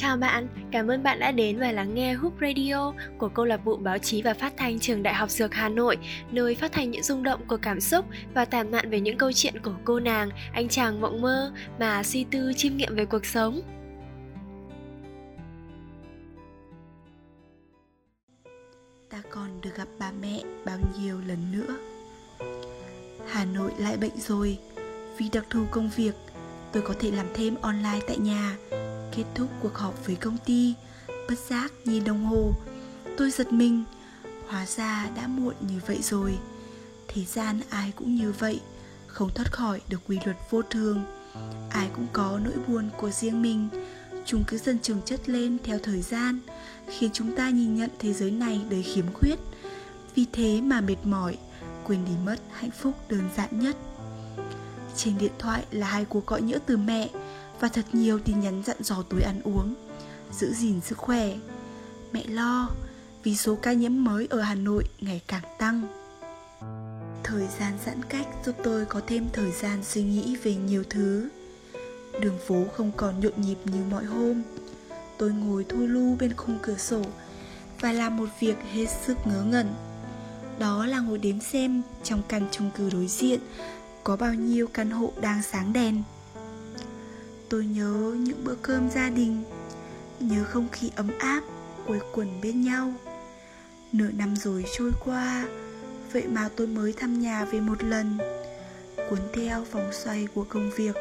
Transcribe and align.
Chào 0.00 0.16
bạn, 0.16 0.48
cảm 0.70 0.90
ơn 0.90 1.02
bạn 1.02 1.18
đã 1.18 1.32
đến 1.32 1.58
và 1.58 1.72
lắng 1.72 1.94
nghe 1.94 2.12
Hoop 2.12 2.32
Radio 2.40 2.92
của 3.18 3.28
câu 3.28 3.44
lạc 3.44 3.64
bộ 3.64 3.76
báo 3.76 3.98
chí 3.98 4.22
và 4.22 4.34
phát 4.34 4.52
thanh 4.56 4.78
trường 4.78 5.02
Đại 5.02 5.14
học 5.14 5.30
Dược 5.30 5.54
Hà 5.54 5.68
Nội, 5.68 5.98
nơi 6.30 6.54
phát 6.54 6.72
thanh 6.72 6.90
những 6.90 7.02
rung 7.02 7.22
động 7.22 7.40
của 7.48 7.56
cảm 7.56 7.80
xúc 7.80 8.04
và 8.34 8.44
tản 8.44 8.70
mạn 8.70 8.90
về 8.90 9.00
những 9.00 9.18
câu 9.18 9.32
chuyện 9.32 9.62
của 9.62 9.74
cô 9.84 10.00
nàng, 10.00 10.30
anh 10.52 10.68
chàng 10.68 11.00
mộng 11.00 11.20
mơ 11.20 11.52
mà 11.78 12.02
suy 12.02 12.24
tư 12.24 12.52
chiêm 12.56 12.76
nghiệm 12.76 12.96
về 12.96 13.04
cuộc 13.04 13.26
sống. 13.26 13.60
Ta 19.10 19.22
còn 19.30 19.60
được 19.60 19.76
gặp 19.76 19.88
bà 19.98 20.12
mẹ 20.22 20.42
bao 20.64 20.78
nhiêu 20.98 21.20
lần 21.26 21.38
nữa. 21.52 21.74
Hà 23.28 23.44
Nội 23.44 23.70
lại 23.78 23.96
bệnh 23.96 24.16
rồi, 24.16 24.58
vì 25.18 25.28
đặc 25.32 25.44
thù 25.50 25.64
công 25.70 25.90
việc, 25.96 26.14
tôi 26.72 26.82
có 26.82 26.94
thể 27.00 27.10
làm 27.10 27.26
thêm 27.34 27.54
online 27.60 28.00
tại 28.06 28.16
nhà 28.18 28.56
Kết 29.18 29.24
thúc 29.34 29.48
cuộc 29.62 29.74
họp 29.74 30.06
với 30.06 30.16
công 30.16 30.36
ty. 30.46 30.74
Bất 31.28 31.38
giác 31.48 31.72
nhìn 31.84 32.04
đồng 32.04 32.24
hồ, 32.24 32.52
Tôi 33.16 33.30
giật 33.30 33.52
mình. 33.52 33.84
Hóa 34.48 34.66
ra 34.66 35.10
đã 35.16 35.26
muộn 35.26 35.54
như 35.60 35.80
vậy 35.86 35.98
rồi. 36.02 36.38
Thế 37.08 37.24
gian 37.24 37.60
ai 37.70 37.92
cũng 37.96 38.14
như 38.14 38.32
vậy, 38.38 38.60
Không 39.06 39.30
thoát 39.34 39.52
khỏi 39.52 39.80
được 39.88 40.00
quy 40.08 40.18
luật 40.24 40.36
vô 40.50 40.62
thường. 40.62 41.04
Ai 41.70 41.88
cũng 41.94 42.06
có 42.12 42.38
nỗi 42.44 42.52
buồn 42.66 42.90
của 42.96 43.10
riêng 43.10 43.42
mình. 43.42 43.68
Chúng 44.24 44.44
cứ 44.46 44.58
dần 44.58 44.78
chồng 44.82 45.00
chất 45.04 45.28
lên 45.28 45.58
theo 45.64 45.78
thời 45.82 46.02
gian, 46.02 46.40
Khiến 46.88 47.10
chúng 47.12 47.36
ta 47.36 47.50
nhìn 47.50 47.74
nhận 47.74 47.90
thế 47.98 48.12
giới 48.12 48.30
này 48.30 48.60
đầy 48.70 48.82
khiếm 48.82 49.12
khuyết. 49.12 49.38
Vì 50.14 50.26
thế 50.32 50.60
mà 50.60 50.80
mệt 50.80 50.96
mỏi, 51.04 51.38
Quên 51.84 52.04
đi 52.04 52.12
mất 52.24 52.36
hạnh 52.52 52.70
phúc 52.70 52.94
đơn 53.08 53.28
giản 53.36 53.60
nhất. 53.60 53.76
Trên 54.96 55.18
điện 55.18 55.32
thoại 55.38 55.64
là 55.70 55.86
hai 55.86 56.04
cuộc 56.04 56.26
gọi 56.26 56.42
nhỡ 56.42 56.58
từ 56.66 56.76
mẹ 56.76 57.08
và 57.60 57.68
thật 57.68 57.84
nhiều 57.92 58.18
tin 58.18 58.40
nhắn 58.40 58.62
dặn 58.66 58.76
dò 58.80 59.02
túi 59.08 59.22
ăn 59.22 59.40
uống, 59.44 59.74
giữ 60.32 60.52
gìn 60.54 60.80
sức 60.80 60.98
khỏe. 60.98 61.36
Mẹ 62.12 62.24
lo 62.28 62.68
vì 63.22 63.36
số 63.36 63.54
ca 63.54 63.72
nhiễm 63.72 64.04
mới 64.04 64.26
ở 64.30 64.40
Hà 64.40 64.54
Nội 64.54 64.84
ngày 65.00 65.20
càng 65.26 65.42
tăng. 65.58 65.82
Thời 67.24 67.46
gian 67.58 67.72
giãn 67.86 68.02
cách 68.08 68.26
giúp 68.44 68.56
tôi 68.64 68.84
có 68.84 69.00
thêm 69.06 69.26
thời 69.32 69.52
gian 69.52 69.84
suy 69.84 70.02
nghĩ 70.02 70.36
về 70.36 70.54
nhiều 70.54 70.84
thứ. 70.90 71.28
Đường 72.20 72.38
phố 72.46 72.64
không 72.76 72.92
còn 72.96 73.20
nhộn 73.20 73.32
nhịp 73.36 73.58
như 73.64 73.84
mọi 73.90 74.04
hôm. 74.04 74.42
Tôi 75.18 75.30
ngồi 75.30 75.64
thu 75.68 75.78
lu 75.78 76.16
bên 76.20 76.32
khung 76.36 76.58
cửa 76.62 76.76
sổ 76.76 77.02
và 77.80 77.92
làm 77.92 78.16
một 78.16 78.28
việc 78.40 78.56
hết 78.72 78.86
sức 79.06 79.18
ngớ 79.26 79.42
ngẩn. 79.42 79.74
Đó 80.58 80.86
là 80.86 81.00
ngồi 81.00 81.18
đếm 81.18 81.40
xem 81.40 81.82
trong 82.04 82.22
căn 82.28 82.48
chung 82.50 82.70
cư 82.76 82.90
đối 82.90 83.06
diện 83.06 83.40
có 84.04 84.16
bao 84.16 84.34
nhiêu 84.34 84.66
căn 84.66 84.90
hộ 84.90 85.12
đang 85.20 85.42
sáng 85.42 85.72
đèn 85.72 86.02
tôi 87.48 87.66
nhớ 87.66 88.16
những 88.18 88.44
bữa 88.44 88.54
cơm 88.62 88.90
gia 88.90 89.10
đình, 89.10 89.42
nhớ 90.20 90.44
không 90.44 90.68
khí 90.72 90.90
ấm 90.96 91.10
áp 91.18 91.42
quây 91.86 92.00
quần 92.12 92.40
bên 92.40 92.62
nhau. 92.62 92.92
Nửa 93.92 94.10
năm 94.10 94.36
rồi 94.36 94.64
trôi 94.78 94.90
qua, 95.04 95.48
vậy 96.12 96.26
mà 96.26 96.48
tôi 96.56 96.66
mới 96.66 96.92
thăm 96.92 97.20
nhà 97.20 97.44
về 97.44 97.60
một 97.60 97.82
lần. 97.82 98.18
Cuốn 99.10 99.18
theo 99.32 99.64
vòng 99.72 99.90
xoay 99.92 100.26
của 100.34 100.44
công 100.48 100.70
việc 100.76 100.96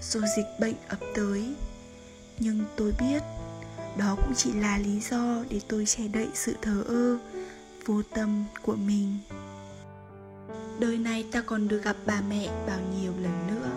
rồi 0.00 0.22
dịch 0.36 0.60
bệnh 0.60 0.74
ập 0.88 0.98
tới. 1.14 1.54
Nhưng 2.38 2.64
tôi 2.76 2.92
biết, 3.00 3.22
đó 3.98 4.16
cũng 4.16 4.34
chỉ 4.36 4.52
là 4.52 4.78
lý 4.78 5.00
do 5.00 5.44
để 5.50 5.60
tôi 5.68 5.86
che 5.86 6.08
đậy 6.08 6.28
sự 6.34 6.54
thờ 6.62 6.84
ơ, 6.88 7.18
vô 7.86 8.02
tâm 8.14 8.44
của 8.62 8.76
mình. 8.76 9.18
Đời 10.80 10.98
này 10.98 11.26
ta 11.32 11.40
còn 11.40 11.68
được 11.68 11.80
gặp 11.84 11.96
bà 12.06 12.20
mẹ 12.28 12.48
bao 12.66 12.78
nhiêu 12.80 13.12
lần 13.22 13.46
nữa 13.46 13.70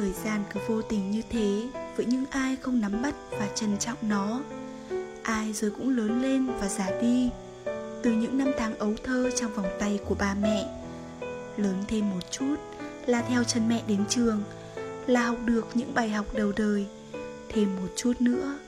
thời 0.00 0.12
gian 0.24 0.44
cứ 0.54 0.60
vô 0.68 0.82
tình 0.82 1.10
như 1.10 1.22
thế 1.30 1.68
với 1.96 2.06
những 2.06 2.24
ai 2.30 2.56
không 2.56 2.80
nắm 2.80 3.02
bắt 3.02 3.14
và 3.30 3.48
trân 3.54 3.78
trọng 3.78 3.96
nó? 4.02 4.40
Ai 5.22 5.52
rồi 5.52 5.70
cũng 5.70 5.96
lớn 5.96 6.22
lên 6.22 6.46
và 6.60 6.68
già 6.68 6.90
đi. 7.00 7.30
Từ 8.02 8.12
những 8.12 8.38
năm 8.38 8.52
tháng 8.58 8.78
ấu 8.78 8.94
thơ 9.04 9.30
trong 9.36 9.54
vòng 9.54 9.66
tay 9.78 9.98
của 10.08 10.14
ba 10.14 10.34
mẹ, 10.34 10.66
lớn 11.56 11.84
thêm 11.88 12.10
một 12.10 12.30
chút 12.30 12.54
là 13.06 13.22
theo 13.22 13.44
chân 13.44 13.68
mẹ 13.68 13.82
đến 13.86 14.04
trường, 14.08 14.42
là 15.06 15.26
học 15.26 15.36
được 15.44 15.66
những 15.74 15.94
bài 15.94 16.10
học 16.10 16.26
đầu 16.34 16.52
đời. 16.56 16.86
Thêm 17.48 17.76
một 17.76 17.88
chút 17.96 18.12
nữa 18.20 18.58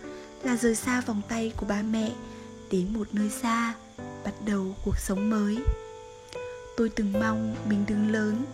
là 0.43 0.57
rời 0.57 0.75
xa 0.75 1.01
vòng 1.01 1.23
tay 1.29 1.53
của 1.57 1.67
ba 1.67 1.83
mẹ, 1.83 2.13
đến 2.71 2.87
một 2.95 3.09
nơi 3.13 3.31
xa, 3.31 3.75
bắt 4.25 4.35
đầu 4.47 4.67
cuộc 4.85 4.99
sống 4.99 5.31
mới. 5.31 5.59
Tôi 6.77 6.89
từng 6.89 7.13
mong 7.13 7.57
mình 7.69 7.85
đứng 7.89 8.13
lớn 8.13 8.45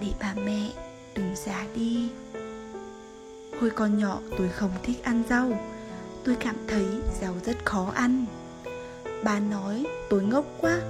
để 0.00 0.08
bà 0.20 0.34
mẹ 0.44 0.70
đừng 1.18 1.34
già 1.36 1.66
đi. 1.74 2.08
Hồi 3.60 3.70
còn 3.70 3.98
nhỏ 3.98 4.20
tôi 4.38 4.48
không 4.48 4.70
thích 4.82 5.04
ăn 5.04 5.22
rau. 5.28 5.60
Tôi 6.24 6.36
cảm 6.40 6.56
thấy 6.68 6.86
rau 7.20 7.34
rất 7.44 7.64
khó 7.64 7.92
ăn. 7.94 8.26
Bà 9.24 9.40
nói 9.40 9.86
tôi 10.10 10.22
ngốc 10.22 10.44
quá. 10.60 10.80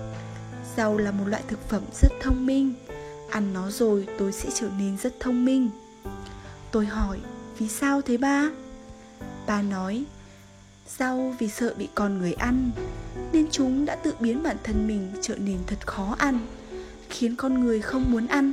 Rau 0.77 0.97
là 0.97 1.11
một 1.11 1.25
loại 1.27 1.43
thực 1.49 1.69
phẩm 1.69 1.83
rất 2.03 2.09
thông 2.21 2.47
minh. 2.47 2.75
Ăn 3.31 3.53
nó 3.53 3.71
rồi 3.71 4.09
tôi 4.19 4.33
sẽ 4.33 4.51
trở 4.55 4.69
nên 4.79 4.97
rất 4.97 5.21
thông 5.21 5.45
minh. 5.45 5.71
Tôi 6.71 6.87
hỏi, 6.87 7.19
vì 7.59 7.69
sao 7.69 8.03
thế 8.03 8.17
ba? 8.17 8.51
Bà 9.47 9.63
nói, 9.63 10.05
rau 10.99 11.35
vì 11.39 11.49
sợ 11.49 11.75
bị 11.79 11.89
con 11.95 12.19
người 12.19 12.33
ăn, 12.33 12.71
nên 13.33 13.47
chúng 13.51 13.85
đã 13.85 13.97
tự 13.97 14.15
biến 14.21 14.43
bản 14.43 14.57
thân 14.63 14.87
mình 14.87 15.13
trở 15.23 15.37
nên 15.37 15.59
thật 15.67 15.87
khó 15.87 16.17
ăn, 16.19 16.47
khiến 17.09 17.37
con 17.37 17.65
người 17.65 17.81
không 17.81 18.13
muốn 18.13 18.27
ăn. 18.27 18.53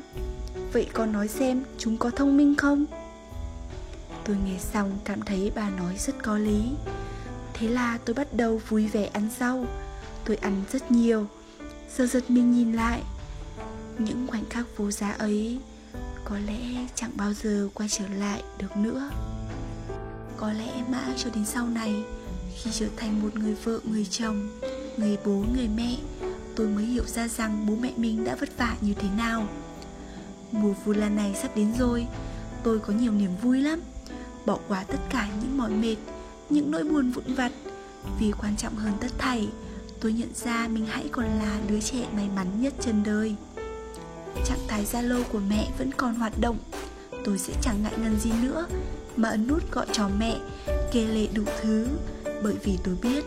Vậy 0.76 0.88
con 0.94 1.12
nói 1.12 1.28
xem 1.28 1.64
chúng 1.78 1.98
có 1.98 2.10
thông 2.10 2.38
minh 2.38 2.56
không? 2.56 2.86
Tôi 4.26 4.38
nghe 4.46 4.60
xong 4.60 5.00
cảm 5.06 5.22
thấy 5.22 5.52
bà 5.56 5.70
nói 5.70 5.96
rất 5.98 6.24
có 6.24 6.38
lý. 6.38 6.72
Thế 7.54 7.68
là 7.68 7.98
tôi 8.06 8.14
bắt 8.14 8.28
đầu 8.34 8.62
vui 8.70 8.88
vẻ 8.88 9.06
ăn 9.06 9.30
rau. 9.40 9.66
Tôi 10.26 10.36
ăn 10.36 10.64
rất 10.72 10.92
nhiều. 10.92 11.28
Giờ 11.98 12.06
giật 12.06 12.30
mình 12.30 12.52
nhìn 12.52 12.74
lại. 12.74 13.02
Những 14.00 14.28
khoảnh 14.28 14.46
khắc 14.50 14.66
vô 14.78 14.92
giá 14.92 15.12
ấy 15.12 15.60
Có 16.26 16.40
lẽ 16.48 16.88
chẳng 16.96 17.12
bao 17.16 17.34
giờ 17.34 17.70
quay 17.74 17.90
trở 17.90 18.08
lại 18.08 18.44
được 18.58 18.78
nữa. 18.78 19.10
Có 20.38 20.52
lẽ 20.54 20.84
mãi 20.90 21.14
cho 21.18 21.30
đến 21.36 21.46
sau 21.46 21.68
này 21.68 22.04
Khi 22.56 22.72
trở 22.74 22.88
thành 22.98 23.22
một 23.22 23.36
người 23.36 23.56
vợ, 23.64 23.80
người 23.84 24.06
chồng 24.06 24.50
Người 24.98 25.18
bố, 25.26 25.44
người 25.56 25.70
mẹ 25.76 25.98
Tôi 26.56 26.68
mới 26.68 26.86
hiểu 26.86 27.06
ra 27.06 27.28
rằng 27.28 27.66
bố 27.68 27.76
mẹ 27.76 27.92
mình 27.98 28.24
đã 28.24 28.36
vất 28.36 28.58
vả 28.58 28.76
như 28.82 28.94
thế 28.94 29.08
nào. 29.18 29.48
Mùa 30.52 30.74
Vu 30.86 30.94
Lan 30.94 31.16
này 31.16 31.36
sắp 31.42 31.52
đến 31.56 31.74
rồi. 31.80 32.08
Tôi 32.64 32.80
có 32.80 32.94
nhiều 32.94 33.12
niềm 33.12 33.32
vui 33.42 33.62
lắm. 33.62 33.82
Bỏ 34.46 34.60
qua 34.68 34.84
tất 34.84 35.00
cả 35.10 35.30
những 35.42 35.58
mỏi 35.58 35.70
mệt, 35.70 35.96
Những 36.50 36.72
nỗi 36.72 36.84
buồn 36.84 37.12
vụn 37.12 37.34
vặt. 37.36 37.52
Vì 38.20 38.32
quan 38.42 38.56
trọng 38.58 38.76
hơn 38.76 38.94
tất 39.02 39.12
thảy, 39.18 39.48
Tôi 40.00 40.14
nhận 40.14 40.30
ra 40.36 40.68
mình 40.68 40.86
hãy 40.86 41.08
còn 41.12 41.26
là 41.26 41.60
đứa 41.70 41.82
trẻ 41.82 42.08
may 42.16 42.30
mắn 42.36 42.48
nhất 42.62 42.74
trên 42.80 43.04
đời. 43.04 43.36
Trạng 44.46 44.68
thái 44.68 44.86
Zalo 44.86 45.24
của 45.32 45.40
mẹ 45.50 45.68
vẫn 45.78 45.92
còn 45.98 46.16
hoạt 46.16 46.34
động. 46.42 46.58
Tôi 47.26 47.38
sẽ 47.38 47.54
chẳng 47.62 47.84
ngại 47.84 47.94
ngần 47.98 48.20
gì 48.20 48.32
nữa 48.42 48.68
Mà 49.16 49.30
ấn 49.30 49.48
nút 49.48 49.72
gọi 49.72 49.86
cho 49.92 50.10
mẹ 50.20 50.38
Kê 50.92 51.06
lệ 51.06 51.28
đủ 51.34 51.44
thứ. 51.62 51.88
Bởi 52.44 52.54
vì 52.64 52.78
tôi 52.84 52.96
biết 53.02 53.26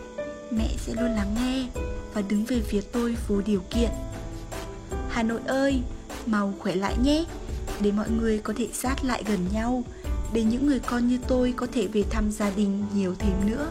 Mẹ 0.51 0.67
sẽ 0.77 0.93
luôn 0.93 1.11
lắng 1.11 1.35
nghe 1.35 1.67
Và 2.13 2.21
đứng 2.21 2.45
về 2.45 2.61
phía 2.67 2.81
tôi 2.81 3.15
vô 3.27 3.41
điều 3.45 3.61
kiện. 3.69 3.89
Hà 5.09 5.23
Nội 5.23 5.39
ơi! 5.45 5.81
Mau 6.25 6.53
khỏe 6.59 6.75
lại 6.75 6.95
nhé, 7.03 7.25
để 7.81 7.91
mọi 7.91 8.09
người 8.09 8.39
có 8.39 8.53
thể 8.57 8.67
sát 8.73 8.95
lại 9.03 9.23
gần 9.27 9.39
nhau, 9.53 9.83
để 10.33 10.43
những 10.43 10.67
người 10.67 10.79
con 10.79 11.07
như 11.07 11.19
tôi 11.27 11.53
có 11.57 11.67
thể 11.73 11.87
về 11.87 12.03
thăm 12.09 12.31
gia 12.31 12.49
đình 12.49 12.85
nhiều 12.93 13.15
thêm 13.19 13.33
nữa. 13.45 13.69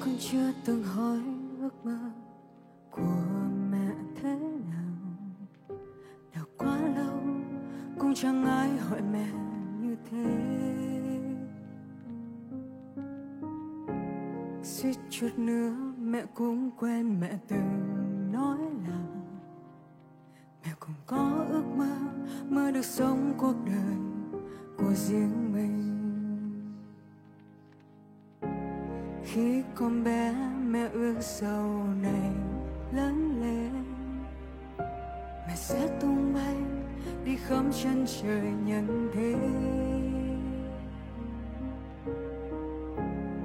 Con 0.00 0.16
chưa 0.30 0.52
từng 0.64 0.84
hỏi 0.84 1.18
ước 1.60 1.84
mơ 1.84 1.98
chẳng 8.22 8.44
ai 8.44 8.68
hỏi 8.68 9.00
mẹ 9.12 9.26
như 9.80 9.96
thế. 10.10 10.24
Suýt 14.62 14.96
chút 15.10 15.28
nữa 15.36 15.72
mẹ 15.98 16.24
cũng 16.34 16.70
quên 16.78 17.20
mẹ 17.20 17.38
từng 17.48 18.32
nói 18.32 18.58
là 18.88 18.98
mẹ 20.64 20.70
cũng 20.80 20.94
có 21.06 21.44
ước 21.48 21.64
mơ 21.76 21.96
mơ 22.48 22.70
được 22.70 22.84
sống 22.84 23.34
cuộc 23.38 23.54
đời 23.66 23.96
của 24.78 24.94
riêng 24.94 25.52
mình. 25.52 25.82
Khi 29.24 29.62
con 29.74 30.04
bé 30.04 30.34
mẹ 30.66 30.88
ước 30.92 31.16
sau 31.20 31.86
này 32.02 32.30
lớn 32.92 33.40
lên, 33.40 33.72
mẹ 35.46 35.56
sẽ 35.56 35.98
tung 36.00 36.34
bay 36.34 36.75
khóm 37.48 37.72
chân 37.82 38.06
trời 38.22 38.52
nhận 38.64 39.10
thế. 39.14 39.32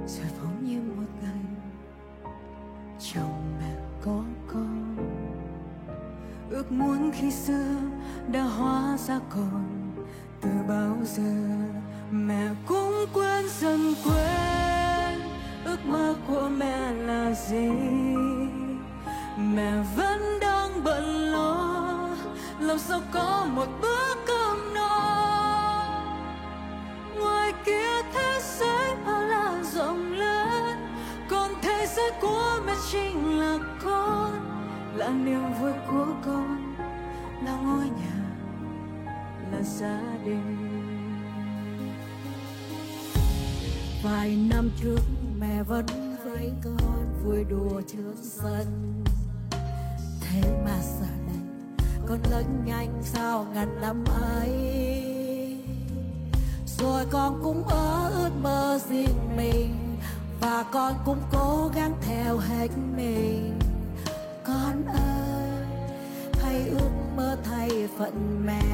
Rồi 0.07 0.27
bỗng 0.42 0.65
nhiên 0.65 0.98
một 0.98 1.07
ngày 1.21 1.45
chồng 3.00 3.59
mẹ 3.59 3.75
có 4.06 4.24
con. 4.48 4.95
Ước 6.50 6.71
muốn 6.71 7.12
khi 7.12 7.31
xưa 7.31 7.75
đã 8.31 8.44
hóa 8.44 8.98
ra 8.98 9.19
còn 9.30 9.92
từ 10.42 10.50
bao 10.68 10.97
giờ 11.04 11.33
mẹ 12.12 12.50
cũng 12.68 13.06
quên 13.13 13.45
dần 13.59 13.80
quên. 14.06 15.19
Ước 15.65 15.86
mơ 15.86 16.15
của 16.27 16.50
mẹ 16.57 16.92
là 16.92 17.33
gì? 17.33 17.69
Mẹ 19.38 19.83
vẫn 19.95 20.41
làm 22.71 22.79
sao 22.79 23.01
có 23.12 23.47
một 23.56 23.68
bữa 23.81 24.15
cơm 24.27 24.73
no? 24.73 25.85
Ngoài 27.19 27.53
kia 27.65 28.01
thế 28.13 28.39
giới 28.59 28.95
bao 29.06 29.21
la 29.21 29.63
rộng 29.73 30.12
lớn, 30.12 30.95
còn 31.29 31.51
thế 31.62 31.88
giới 31.95 32.12
của 32.21 32.59
mẹ 32.65 32.73
chính 32.91 33.39
là 33.39 33.57
con. 33.83 34.31
Là 34.95 35.09
niềm 35.09 35.53
vui 35.62 35.71
của 35.88 36.07
con, 36.25 36.75
là 37.45 37.57
ngôi 37.57 37.85
nhà, 37.85 38.21
là 39.51 39.62
gia 39.62 40.01
đình. 40.25 40.57
Vài 44.03 44.38
năm 44.50 44.69
trước 44.81 45.00
mẹ 45.39 45.63
vẫn 45.63 45.85
với 46.23 46.51
con 46.63 47.23
vui 47.23 47.44
đùa 47.44 47.81
trước 47.88 48.15
sân. 48.21 49.03
Thế 50.21 50.41
mà 50.65 50.79
giờ 51.00 51.31
con 52.07 52.19
lớn 52.31 52.45
nhanh 52.65 53.01
sao 53.03 53.45
ngàn 53.53 53.81
năm 53.81 54.03
ấy. 54.39 54.51
Rồi 56.77 57.06
con 57.12 57.39
cũng 57.44 57.68
ở 57.68 58.12
ước 58.13 58.30
mơ 58.42 58.80
riêng 58.89 59.38
mình, 59.38 59.75
và 60.42 60.65
con 60.71 60.94
cũng 61.06 61.21
cố 61.31 61.71
gắng 61.75 61.94
theo 62.01 62.38
hết 62.38 62.68
mình. 62.98 63.59
Con 64.44 64.86
ơi, 64.86 65.65
hãy 66.42 66.68
ước 66.69 66.92
mơ 67.15 67.38
thay 67.44 67.88
phận 67.98 68.45
mẹ 68.45 68.62
mẹ. 68.62 68.70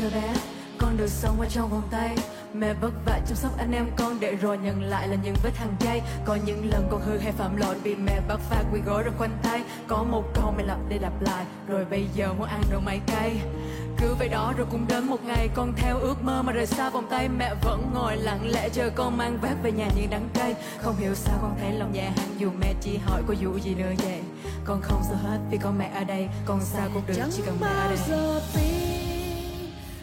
Thơ 0.00 0.10
bé. 0.14 0.34
Con 0.78 0.96
được 0.96 1.08
sống 1.08 1.40
ở 1.40 1.46
trong 1.48 1.70
vòng 1.70 1.88
tay. 1.90 2.16
Mẹ 2.54 2.74
vất 2.74 2.92
vả 3.06 3.20
chăm 3.26 3.36
sóc 3.36 3.58
anh 3.58 3.72
em 3.72 3.86
con 3.96 4.20
Để 4.20 4.36
rồi 4.36 4.58
nhận 4.58 4.82
lại 4.82 5.08
là 5.08 5.16
những 5.22 5.34
vết 5.42 5.50
thằng 5.54 5.76
chay. 5.80 6.02
Có 6.24 6.38
những 6.44 6.70
lần 6.70 6.88
con 6.90 7.00
hư 7.00 7.18
hay 7.18 7.32
phạm 7.32 7.56
lỗi 7.56 7.76
Bị 7.84 7.94
mẹ 7.94 8.20
bắt 8.28 8.40
phạt 8.50 8.62
quỳ 8.72 8.80
gối 8.86 9.02
rồi 9.02 9.12
khoanh 9.18 9.38
tay. 9.42 9.62
Có 9.88 10.02
một 10.02 10.24
câu 10.34 10.54
mẹ 10.56 10.64
lặp 10.64 10.78
đi 10.88 10.98
lặp 10.98 11.22
lại 11.22 11.44
Rồi 11.68 11.84
bây 11.84 12.06
giờ 12.14 12.32
muốn 12.32 12.46
ăn 12.46 12.62
đồ 12.70 12.80
mày 12.80 13.00
cay? 13.06 13.40
Cứ 13.98 14.14
vậy 14.18 14.28
đó 14.28 14.52
rồi 14.56 14.66
cũng 14.70 14.86
đến 14.88 15.04
một 15.04 15.24
ngày 15.24 15.48
con 15.54 15.72
theo 15.76 15.98
ước 15.98 16.22
mơ 16.22 16.42
mà 16.42 16.52
rời 16.52 16.66
xa 16.66 16.90
vòng 16.90 17.06
tay. 17.10 17.28
Mẹ 17.28 17.54
vẫn 17.62 17.90
ngồi 17.94 18.16
lặng 18.16 18.50
lẽ 18.52 18.68
chờ 18.68 18.90
con 18.94 19.16
mang 19.16 19.38
vác 19.42 19.62
về 19.62 19.72
nhà 19.72 19.88
như 19.96 20.02
đắng 20.10 20.28
cay. 20.34 20.54
Không 20.78 20.96
hiểu 20.96 21.14
sao 21.14 21.38
con 21.42 21.56
thấy 21.60 21.72
lòng 21.72 21.92
nhẹ 21.92 22.10
hẳn 22.16 22.28
dù 22.38 22.50
mẹ 22.60 22.74
chỉ 22.80 22.96
hỏi 22.96 23.22
có 23.26 23.34
vụ 23.40 23.58
gì 23.58 23.74
nữa 23.74 23.92
vậy. 24.04 24.20
Con 24.64 24.80
không 24.82 25.02
sợ 25.10 25.16
hết 25.16 25.38
vì 25.50 25.58
có 25.58 25.70
mẹ 25.78 25.90
ở 25.94 26.04
đây 26.04 26.28
con 26.44 26.60
xa 26.60 26.88
cũng 26.94 27.02
được 27.06 27.14
chỉ 27.30 27.42
cần 27.46 27.56
mẹ 27.60 27.66
ở 27.66 27.88
đây 27.88 28.69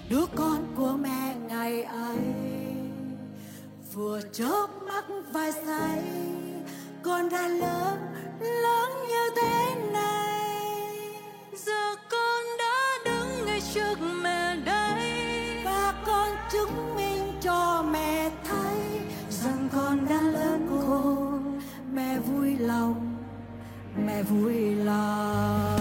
đứa 0.10 0.26
con 0.36 0.74
của 0.78 0.98
mẹ 1.02 1.36
ngày 1.48 1.84
ấy 1.84 2.18
vừa 3.94 4.22
chớp 4.34 4.68
mắt 4.88 5.06
vài 5.34 5.52
giây 5.52 6.04
con 7.04 7.30
đã 7.30 7.48
lớn 7.48 7.98
lớn 8.40 8.90
như 9.08 9.30
thế 9.42 9.76
này. 9.94 10.62
Giờ 11.56 11.96
con 12.10 12.44
đã 12.60 12.98
đứng 13.06 13.46
ngay 13.46 13.62
trước 13.74 13.96
mẹ 14.24 14.56
đây. 14.66 15.62
Và 15.66 15.94
con 16.06 16.30
chứng 16.52 16.96
minh 16.96 17.34
cho 17.42 17.86
mẹ 17.92 18.32
thấy 18.44 19.02
rằng 19.30 19.70
con 19.76 20.08
đã 20.10 20.22
lớn 20.22 20.68
khôn. 20.70 21.60
Mẹ 21.94 22.20
vui 22.20 22.58
lòng 22.58 23.18
mẹ 24.06 24.24
vui 24.24 24.76
lòng. 24.76 25.80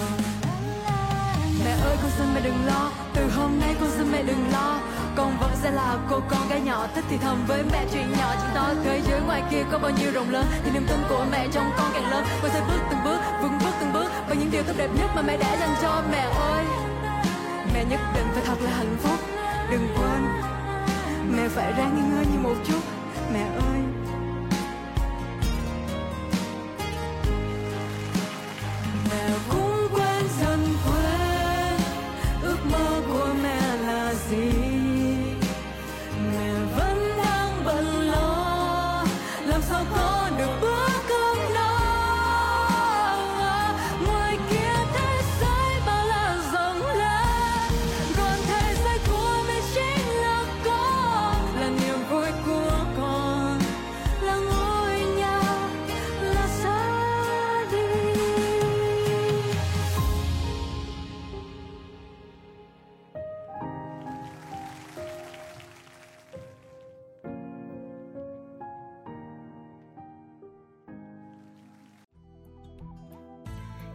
Mẹ 1.65 1.71
ơi 1.71 1.97
con 2.03 2.11
xin 2.19 2.27
mẹ 2.35 2.41
đừng 2.45 2.67
lo 2.67 2.96
hôm 3.37 3.59
nay 3.61 3.75
con 3.81 3.91
xin 3.91 4.13
mẹ 4.13 4.23
đừng 4.23 4.45
lo. 4.53 4.81
Con 5.17 5.37
vẫn 5.41 5.51
sẽ 5.63 5.71
là 5.71 5.99
cô 6.11 6.21
con 6.31 6.49
gái 6.49 6.61
nhỏ 6.61 6.87
Thích 6.95 7.05
thì 7.11 7.17
thầm 7.17 7.45
với 7.49 7.63
mẹ 7.73 7.85
chuyện 7.93 8.13
nhỏ. 8.19 8.35
Chuyện 8.41 8.51
to 8.55 8.75
Thế 8.85 9.01
giới 9.09 9.21
ngoài 9.21 9.43
kia 9.51 9.63
có 9.73 9.79
bao 9.79 9.91
nhiêu 9.91 10.11
rộng 10.15 10.31
lớn 10.31 10.45
Thì 10.65 10.71
niềm 10.71 10.87
tin 10.89 10.99
của 11.09 11.27
mẹ 11.33 11.49
trong 11.53 11.71
con 11.79 11.91
càng 11.95 12.11
lớn. 12.11 12.25
Con 12.43 12.51
sẽ 12.51 12.61
bước 12.69 12.81
từng 12.91 13.01
bước, 13.05 13.19
vững 13.43 13.59
bước 13.65 13.73
từng 13.81 13.93
bước 13.93 14.11
Và 14.29 14.35
những 14.35 14.51
điều 14.51 14.63
tốt 14.63 14.73
đẹp 14.77 14.91
nhất 14.99 15.11
mà 15.15 15.23
mẹ 15.23 15.37
đã 15.37 15.57
dành 15.61 15.75
cho 15.83 16.03
mẹ 16.11 16.29
ơi. 16.41 16.65
Mẹ 17.75 17.85
nhất 17.85 18.01
định 18.15 18.27
phải 18.35 18.43
thật 18.47 18.57
là 18.65 18.71
hạnh 18.71 18.97
phúc. 18.99 19.19
Đừng 19.71 19.89
quên 19.97 20.23
Mẹ 21.37 21.49
phải 21.49 21.73
ráng 21.73 21.97
nghỉ 21.97 22.15
ngơi 22.15 22.27
như 22.33 22.39
một 22.39 22.55
chút. 22.67 22.81
Mẹ 23.33 23.41
ơi. 23.41 24.06